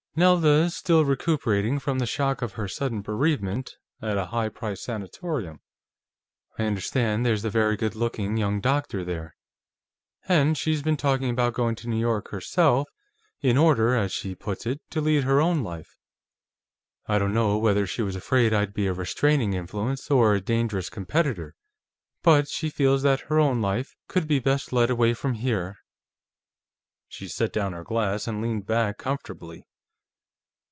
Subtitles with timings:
[0.13, 4.83] Nelda is still recuperating from the shock of her sudden bereavement at a high priced
[4.83, 5.61] sanatorium
[6.59, 9.37] I understand there's a very good looking young doctor there.
[10.27, 12.89] And she's been talking about going to New York herself,
[13.39, 15.95] in order, as she puts it, to lead her own life.
[17.07, 20.89] I don't know whether she was afraid I'd be a restraining influence, or a dangerous
[20.89, 21.55] competitor,
[22.21, 25.77] but she feels that her own life could be best led away from here."
[27.07, 29.63] She set down her glass and leaned back comfortably.